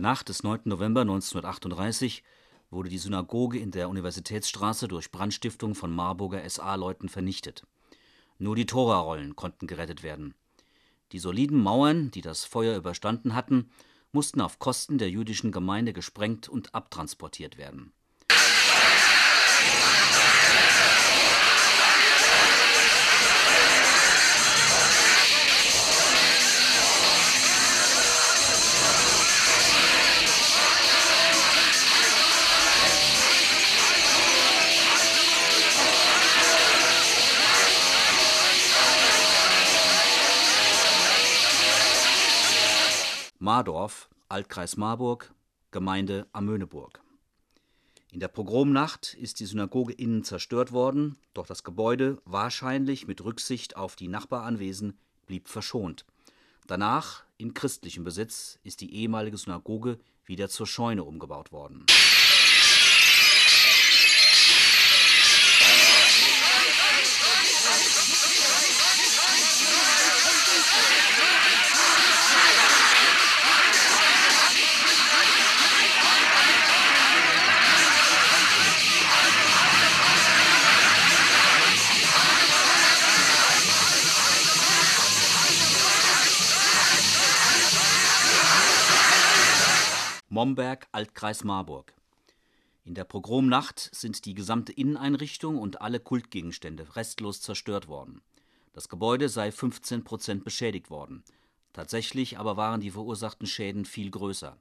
[0.00, 0.60] der Nacht des 9.
[0.64, 2.22] November 1938
[2.70, 7.66] wurde die Synagoge in der Universitätsstraße durch Brandstiftung von Marburger SA-Leuten vernichtet.
[8.38, 10.32] Nur die Torarollen konnten gerettet werden.
[11.12, 13.68] Die soliden Mauern, die das Feuer überstanden hatten,
[14.10, 17.92] mussten auf Kosten der jüdischen Gemeinde gesprengt und abtransportiert werden.
[43.50, 45.34] Mardorf, Altkreis Marburg,
[45.72, 47.00] Gemeinde Amöneburg.
[48.12, 53.74] In der Pogromnacht ist die Synagoge innen zerstört worden, doch das Gebäude, wahrscheinlich mit Rücksicht
[53.76, 56.04] auf die Nachbaranwesen, blieb verschont.
[56.68, 61.86] Danach, in christlichem Besitz, ist die ehemalige Synagoge wieder zur Scheune umgebaut worden.
[90.32, 91.92] Momberg, Altkreis Marburg.
[92.84, 98.22] In der Pogromnacht sind die gesamte Inneneinrichtung und alle Kultgegenstände restlos zerstört worden.
[98.72, 101.24] Das Gebäude sei 15 Prozent beschädigt worden.
[101.72, 104.56] Tatsächlich aber waren die verursachten Schäden viel größer.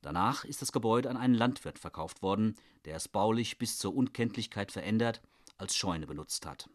[0.00, 2.54] Danach ist das Gebäude an einen Landwirt verkauft worden,
[2.86, 5.20] der es baulich bis zur Unkenntlichkeit verändert
[5.58, 6.70] als Scheune benutzt hat.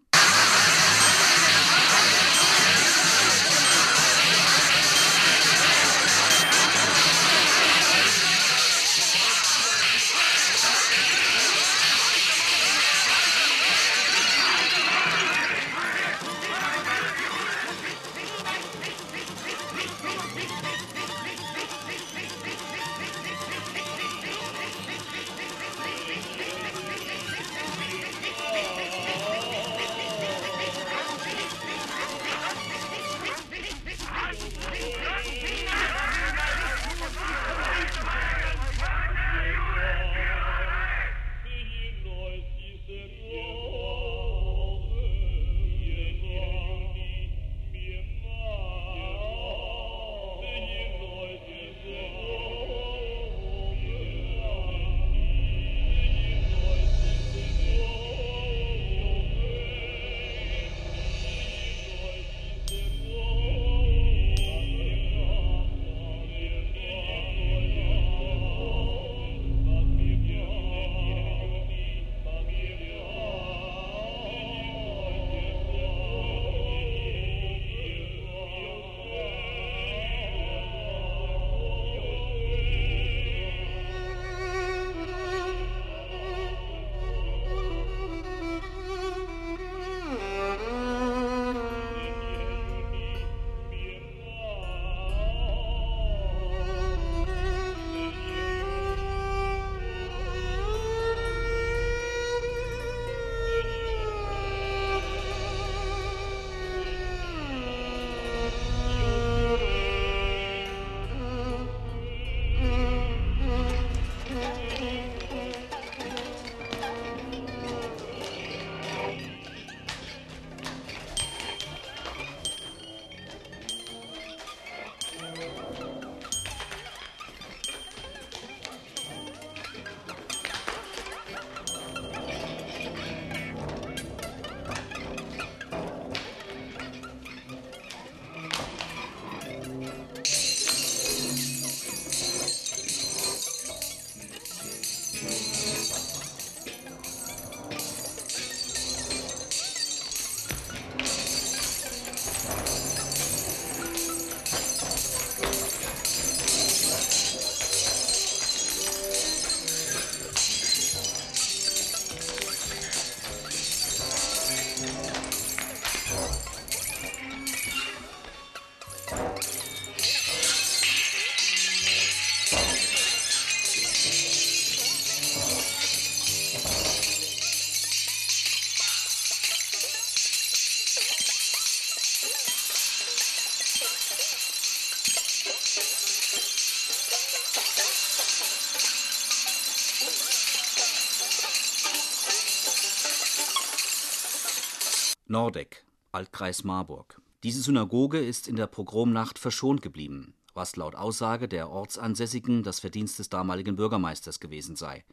[195.41, 197.19] Nordeck, Altkreis Marburg.
[197.41, 203.17] Diese Synagoge ist in der Pogromnacht verschont geblieben, was laut Aussage der Ortsansässigen das Verdienst
[203.17, 205.03] des damaligen Bürgermeisters gewesen sei,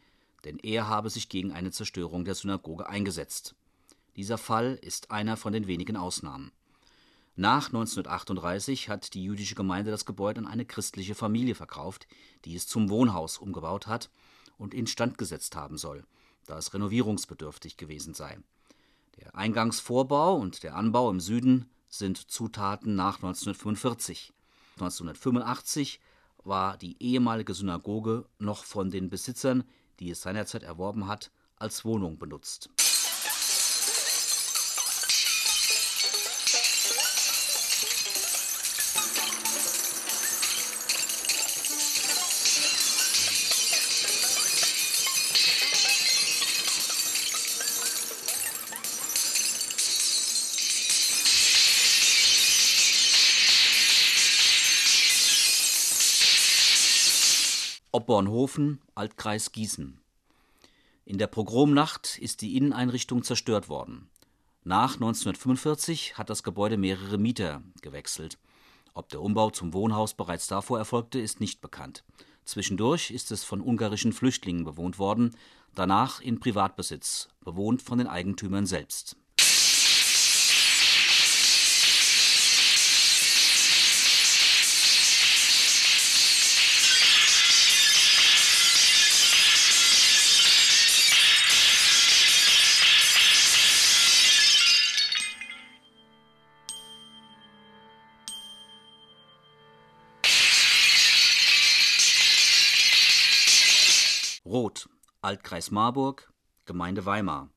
[0.44, 3.54] denn er habe sich gegen eine Zerstörung der Synagoge eingesetzt.
[4.16, 6.52] Dieser Fall ist einer von den wenigen Ausnahmen.
[7.34, 12.06] Nach 1938 hat die jüdische Gemeinde das Gebäude an eine christliche Familie verkauft,
[12.44, 14.10] die es zum Wohnhaus umgebaut hat
[14.58, 16.04] und instand gesetzt haben soll,
[16.44, 18.36] da es renovierungsbedürftig gewesen sei.
[19.20, 24.32] Der Eingangsvorbau und der Anbau im Süden sind Zutaten nach 1945.
[24.75, 26.00] 1985
[26.44, 29.65] war die ehemalige Synagoge noch von den Besitzern,
[29.99, 32.70] die es seinerzeit erworben hat, als Wohnung benutzt.
[57.90, 59.99] Obbornhofen, Altkreis Gießen.
[61.06, 64.11] In der Pogromnacht ist die Inneneinrichtung zerstört worden.
[64.62, 68.37] Nach 1945 hat das Gebäude mehrere Mieter gewechselt.
[68.93, 72.05] Ob der Umbau zum Wohnhaus bereits davor erfolgte, ist nicht bekannt.
[72.44, 75.35] Zwischendurch ist es von ungarischen Flüchtlingen bewohnt worden,
[75.75, 79.17] danach in Privatbesitz, bewohnt von den Eigentümern selbst
[105.28, 106.32] Altkreis Marburg,
[106.64, 107.50] Gemeinde Weimar.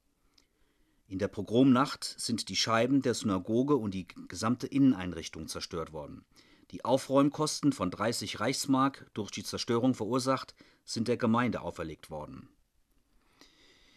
[1.07, 6.25] In der Pogromnacht sind die Scheiben der Synagoge und die gesamte Inneneinrichtung zerstört worden.
[6.71, 10.53] Die Aufräumkosten von 30 Reichsmark durch die Zerstörung verursacht,
[10.83, 12.49] sind der Gemeinde auferlegt worden.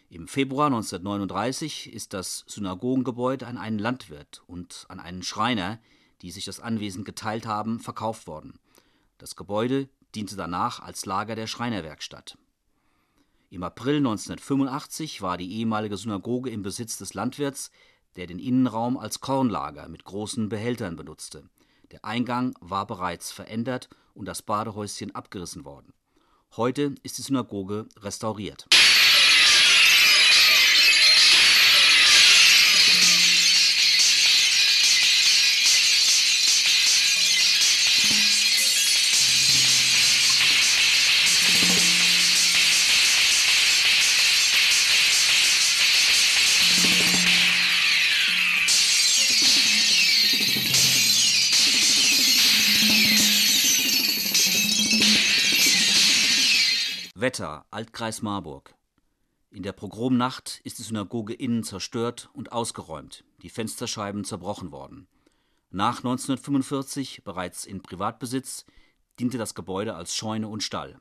[0.07, 5.81] Im Februar 1939 ist das Synagogengebäude an einen Landwirt und an einen Schreiner,
[6.21, 8.57] die sich das Anwesen geteilt haben, verkauft worden.
[9.17, 12.37] Das Gebäude diente danach als Lager der Schreinerwerkstatt.
[13.55, 17.71] Im April 1985 war die ehemalige Synagoge im Besitz des Landwirts,
[18.17, 21.47] der den Innenraum als Kornlager mit großen Behältern benutzte.
[21.91, 25.93] Der Eingang war bereits verändert und das Badehäuschen abgerissen worden.
[26.57, 28.67] Heute ist die Synagoge restauriert
[57.25, 58.75] Wetter, Altkreis Marburg.
[59.49, 65.07] In der Pogromnacht ist die Synagoge innen zerstört und ausgeräumt, die Fensterscheiben zerbrochen worden.
[65.71, 68.67] Nach 1945, bereits in Privatbesitz,
[69.19, 70.99] diente das Gebäude als Scheune und Stall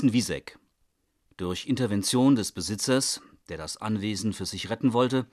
[0.00, 0.58] Gießen-Wieseck.
[1.36, 5.26] Durch Intervention des Besitzers, der das Anwesen für sich retten wollte,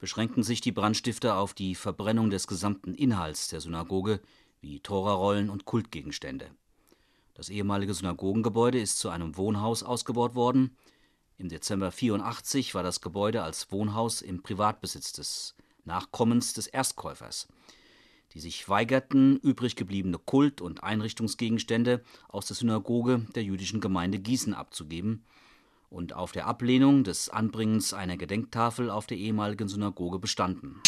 [0.00, 4.20] beschränkten sich die Brandstifter auf die Verbrennung des gesamten Inhalts der Synagoge
[4.60, 6.50] wie Torarollen und Kultgegenstände.
[7.34, 10.76] Das ehemalige Synagogengebäude ist zu einem Wohnhaus ausgebaut worden.
[11.36, 17.46] Im Dezember 84 war das Gebäude als Wohnhaus im Privatbesitz des Nachkommens des Erstkäufers
[18.34, 24.54] die sich weigerten, übrig gebliebene Kult- und Einrichtungsgegenstände aus der Synagoge der jüdischen Gemeinde Gießen
[24.54, 25.24] abzugeben
[25.90, 30.80] und auf der Ablehnung des Anbringens einer Gedenktafel auf der ehemaligen Synagoge bestanden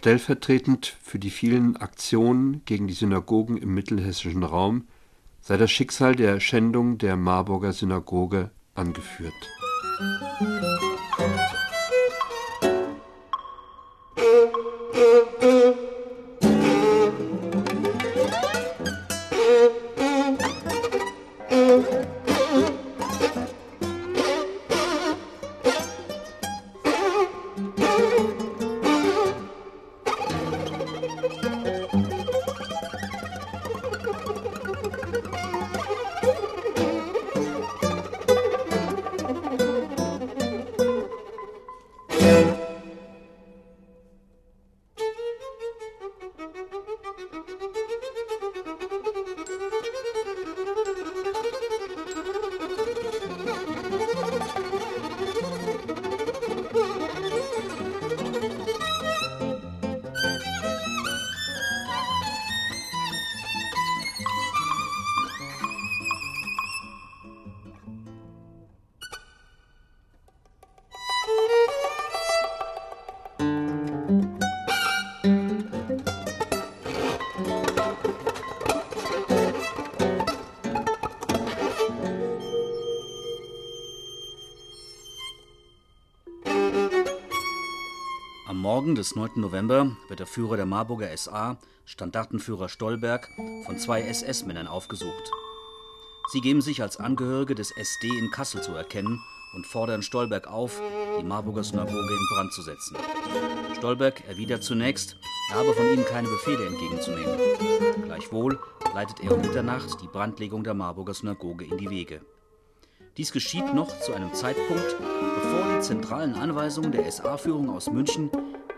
[0.00, 4.88] Stellvertretend für die vielen Aktionen gegen die Synagogen im mittelhessischen Raum
[5.42, 9.34] sei das Schicksal der Schändung der Marburger Synagoge angeführt.
[88.80, 89.32] Morgen des 9.
[89.34, 93.28] November wird der Führer der Marburger SA, Standartenführer Stolberg,
[93.66, 95.30] von zwei SS-Männern aufgesucht.
[96.32, 99.20] Sie geben sich als Angehörige des SD in Kassel zu erkennen
[99.54, 100.80] und fordern Stolberg auf,
[101.20, 102.96] die Marburger Synagoge in Brand zu setzen.
[103.76, 105.18] Stolberg erwidert zunächst,
[105.50, 107.38] er habe von ihnen keine Befehle entgegenzunehmen.
[108.06, 108.58] Gleichwohl
[108.94, 112.22] leitet er um Mitternacht die Brandlegung der Marburger Synagoge in die Wege.
[113.18, 118.30] Dies geschieht noch zu einem Zeitpunkt, bevor die zentralen Anweisungen der SA-Führung aus München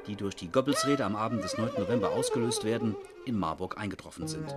[0.07, 1.71] die durch die Goebbels-Rede am Abend des 9.
[1.79, 4.55] November ausgelöst werden, in Marburg eingetroffen sind.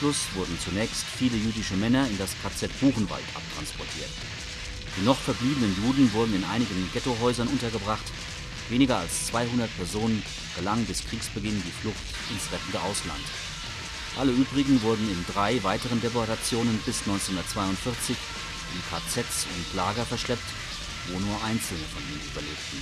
[0.00, 4.08] Anschluss wurden zunächst viele jüdische Männer in das KZ Buchenwald abtransportiert.
[4.96, 8.04] Die noch verbliebenen Juden wurden in einigen Ghettohäusern untergebracht.
[8.70, 10.22] Weniger als 200 Personen
[10.56, 13.20] gelangen bis Kriegsbeginn die Flucht ins rettende Ausland.
[14.18, 18.16] Alle übrigen wurden in drei weiteren Deportationen bis 1942
[18.72, 20.48] in KZs und Lager verschleppt,
[21.12, 22.80] wo nur Einzelne von ihnen überlebten.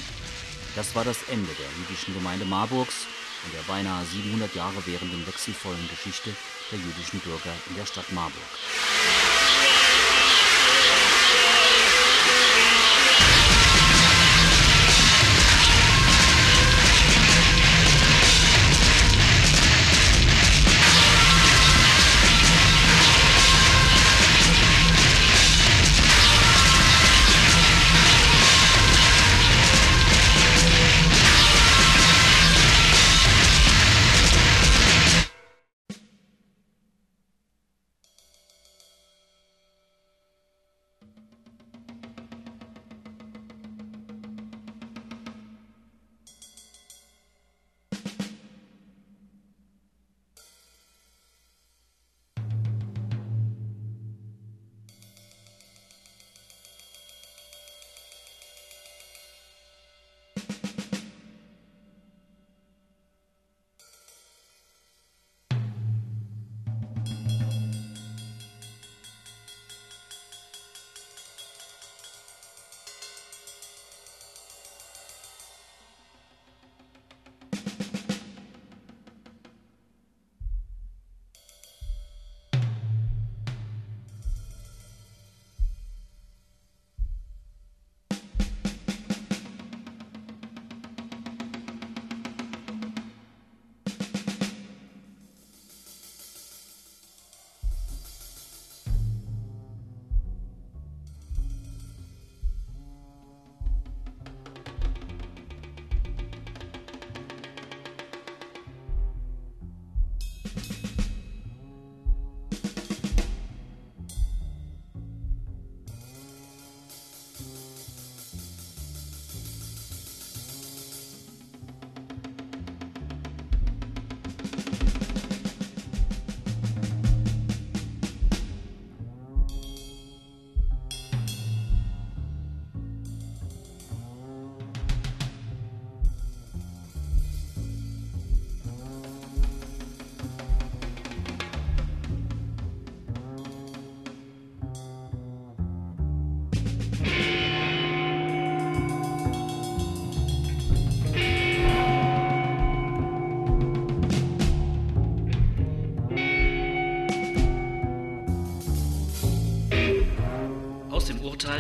[0.77, 3.11] Das war das Ende der jüdischen Gemeinde Marburgs
[3.45, 6.31] und der beinahe 700 Jahre währenden wechselvollen Geschichte
[6.71, 9.68] der jüdischen Bürger in der Stadt Marburg.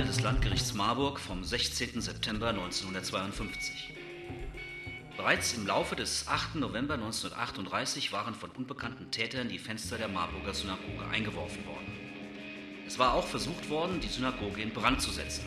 [0.08, 2.00] Des Landgerichts Marburg vom 16.
[2.00, 3.92] September 1952.
[5.18, 6.54] Bereits im Laufe des 8.
[6.54, 11.92] November 1938 waren von unbekannten Tätern die Fenster der Marburger Synagoge eingeworfen worden.
[12.86, 15.44] Es war auch versucht worden, die Synagoge in Brand zu setzen.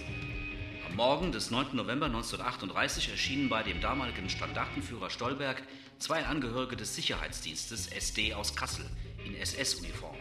[0.87, 1.75] Am Morgen des 9.
[1.75, 5.63] November 1938 erschienen bei dem damaligen Standartenführer Stolberg
[5.97, 8.85] zwei Angehörige des Sicherheitsdienstes SD aus Kassel
[9.25, 10.17] in SS-Uniform,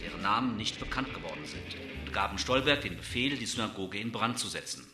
[0.00, 4.38] deren Namen nicht bekannt geworden sind, und gaben Stolberg den Befehl, die Synagoge in Brand
[4.38, 4.86] zu setzen.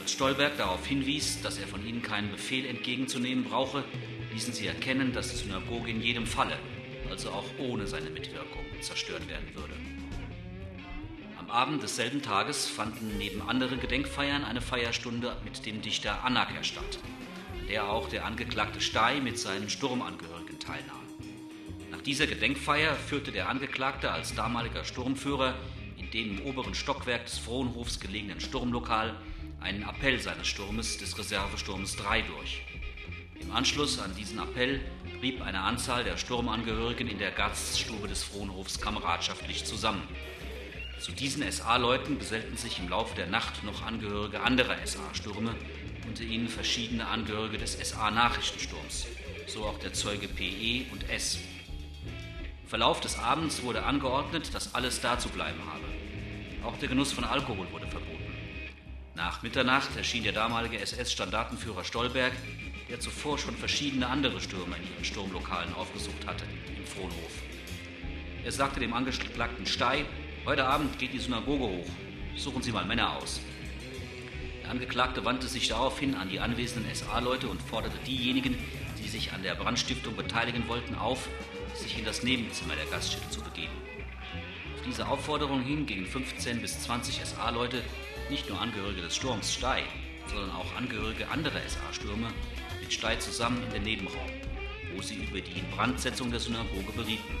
[0.00, 3.84] Als Stolberg darauf hinwies, dass er von ihnen keinen Befehl entgegenzunehmen brauche,
[4.32, 6.58] ließen sie erkennen, dass die Synagoge in jedem Falle,
[7.10, 9.74] also auch ohne seine Mitwirkung, zerstört werden würde.
[11.38, 16.98] Am Abend desselben Tages fanden neben anderen Gedenkfeiern eine Feierstunde mit dem Dichter Anaker statt,
[17.58, 20.99] an der auch der Angeklagte Stey mit seinen Sturmangehörigen teilnahm.
[22.00, 25.54] Nach dieser Gedenkfeier führte der Angeklagte als damaliger Sturmführer
[25.98, 29.14] in dem im oberen Stockwerk des Frohnhofs gelegenen Sturmlokal
[29.60, 32.62] einen Appell seines Sturmes, des Reservesturmes 3, durch.
[33.38, 34.80] Im Anschluss an diesen Appell
[35.20, 40.02] blieb eine Anzahl der Sturmangehörigen in der Gaststube des Frohnhofs kameradschaftlich zusammen.
[41.00, 45.54] Zu diesen SA-Leuten gesellten sich im Laufe der Nacht noch Angehörige anderer SA-Stürme,
[46.08, 49.06] unter ihnen verschiedene Angehörige des SA-Nachrichtensturms,
[49.46, 51.40] so auch der Zeuge PE und S.
[52.70, 55.82] Verlauf des Abends wurde angeordnet, dass alles da zu bleiben habe.
[56.64, 58.32] Auch der Genuss von Alkohol wurde verboten.
[59.16, 62.32] Nach Mitternacht erschien der damalige SS-Standartenführer Stolberg,
[62.88, 66.44] der zuvor schon verschiedene andere Stürmer in ihren Sturmlokalen aufgesucht hatte,
[66.78, 67.42] im Frohnhof.
[68.44, 70.04] Er sagte dem Angeklagten Stey,
[70.46, 71.90] heute Abend geht die Synagoge hoch,
[72.36, 73.40] suchen Sie mal Männer aus.
[74.62, 78.56] Der Angeklagte wandte sich daraufhin an die anwesenden SA-Leute und forderte diejenigen,
[79.02, 81.28] die sich an der Brandstiftung beteiligen wollten, auf,
[81.74, 83.72] sich in das Nebenzimmer der Gaststätte zu begeben.
[84.74, 87.82] Auf diese Aufforderung hin gingen 15 bis 20 SA-Leute
[88.28, 89.82] nicht nur Angehörige des Sturms Stey,
[90.26, 92.28] sondern auch Angehörige anderer SA-Stürme
[92.80, 94.30] mit Stey zusammen in den Nebenraum,
[94.94, 97.36] wo sie über die Inbrandsetzung der Synagoge berieten.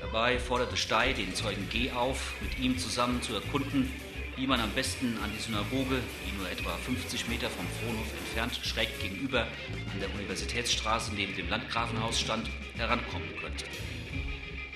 [0.00, 3.90] Dabei forderte Stey den Zeugen G auf, mit ihm zusammen zu erkunden,
[4.38, 8.54] wie man am besten an die Synagoge, die nur etwa 50 Meter vom Frohnhof entfernt
[8.64, 9.48] schräg gegenüber
[9.92, 13.64] an der Universitätsstraße neben dem Landgrafenhaus stand, herankommen könnte.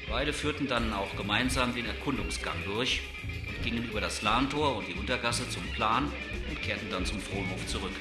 [0.09, 3.03] Beide führten dann auch gemeinsam den Erkundungsgang durch,
[3.63, 6.11] gingen über das Lahntor und die Untergasse zum Plan
[6.51, 7.95] und kehrten dann zum Frohnhof zurück.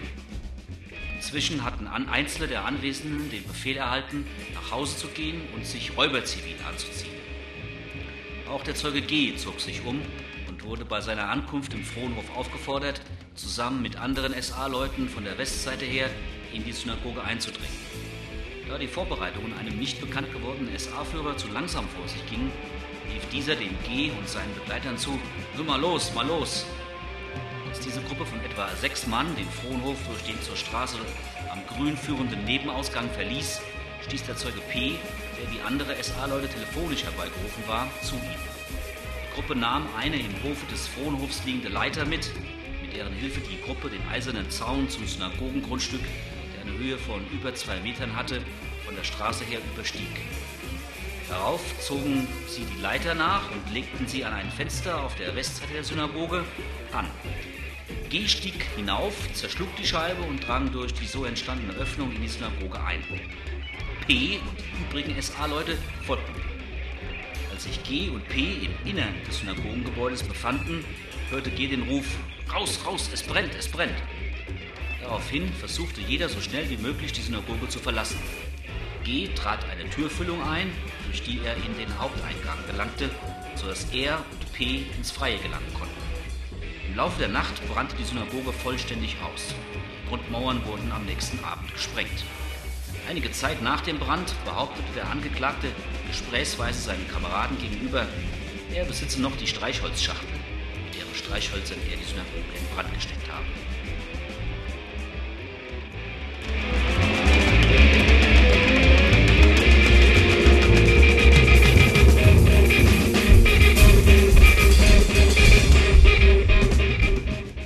[1.15, 6.55] Inzwischen hatten Einzelne der Anwesenden den Befehl erhalten, nach Hause zu gehen und sich Räuberzivil
[6.67, 7.13] anzuziehen.
[8.49, 10.01] Auch der Zeuge G zog sich um
[10.63, 13.01] wurde bei seiner Ankunft im Frohnhof aufgefordert,
[13.35, 16.09] zusammen mit anderen SA-Leuten von der Westseite her
[16.53, 17.75] in die Synagoge einzudringen.
[18.67, 22.51] Da die Vorbereitungen einem nicht bekannt gewordenen SA-Führer zu langsam vor sich gingen,
[23.13, 25.19] rief dieser dem G und seinen Begleitern zu,
[25.57, 26.65] so mal los, mal los.
[27.67, 30.97] Als diese Gruppe von etwa sechs Mann den Frohnhof durch den zur Straße
[31.51, 33.61] am Grün führenden Nebenausgang verließ,
[34.07, 34.95] stieß der Zeuge P,
[35.41, 38.60] der wie andere SA-Leute telefonisch herbeigerufen war, zu ihm.
[39.31, 42.29] Die Gruppe nahm eine im Hofe des Frohnhofs liegende Leiter mit,
[42.81, 46.01] mit deren Hilfe die Gruppe den eisernen Zaun zum Synagogengrundstück,
[46.53, 48.41] der eine Höhe von über zwei Metern hatte,
[48.85, 50.09] von der Straße her überstieg.
[51.29, 55.75] Darauf zogen sie die Leiter nach und legten sie an ein Fenster auf der Westseite
[55.75, 56.43] der Synagoge
[56.91, 57.07] an.
[58.09, 62.27] G stieg hinauf, zerschlug die Scheibe und drang durch die so entstandene Öffnung in die
[62.27, 63.01] Synagoge ein.
[64.05, 66.50] P und die übrigen SA-Leute folgten.
[67.61, 70.83] Sich G und P im Innern des Synagogengebäudes befanden,
[71.29, 72.07] hörte G den Ruf:
[72.51, 73.93] Raus, raus, es brennt, es brennt.
[74.99, 78.17] Daraufhin versuchte jeder so schnell wie möglich die Synagoge zu verlassen.
[79.03, 80.71] G trat eine Türfüllung ein,
[81.05, 83.11] durch die er in den Haupteingang gelangte,
[83.53, 86.01] sodass er und P ins Freie gelangen konnten.
[86.87, 89.53] Im Laufe der Nacht brannte die Synagoge vollständig aus.
[89.75, 92.23] Die Grundmauern wurden am nächsten Abend gesprengt.
[93.11, 95.67] Einige Zeit nach dem Brand behauptete der Angeklagte
[96.07, 98.07] gesprächsweise seinen Kameraden gegenüber,
[98.73, 100.29] er besitze noch die Streichholzschachtel,
[100.85, 103.43] mit deren Streichhölzern er die Synagoge in Brand gesteckt habe.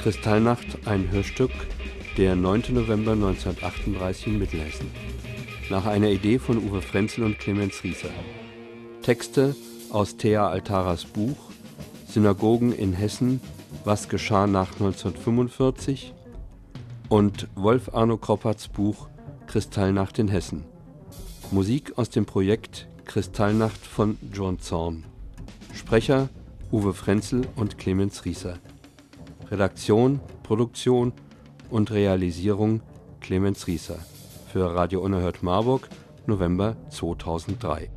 [0.01, 1.51] Kristallnacht, ein Hörstück,
[2.17, 2.63] der 9.
[2.69, 5.14] November 1938 in Mittelhessen.
[5.69, 8.11] Nach einer Idee von Uwe Frenzel und Clemens Rieser.
[9.01, 9.55] Texte
[9.89, 11.35] aus Thea Altaras Buch
[12.07, 13.41] Synagogen in Hessen,
[13.83, 16.13] was geschah nach 1945
[17.09, 19.09] und Wolf Arno Kropperts Buch
[19.47, 20.65] Kristallnacht in Hessen.
[21.49, 25.03] Musik aus dem Projekt Kristallnacht von John Zorn.
[25.73, 26.29] Sprecher
[26.71, 28.59] Uwe Frenzel und Clemens Rieser.
[29.49, 31.11] Redaktion, Produktion
[31.71, 32.81] und Realisierung
[33.19, 33.97] Clemens Rieser.
[34.55, 35.89] Für Radio Unerhört Marburg,
[36.27, 37.89] November 2003